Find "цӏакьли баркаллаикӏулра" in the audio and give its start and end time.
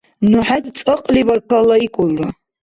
0.77-2.27